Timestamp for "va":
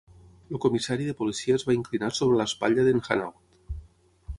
1.69-1.77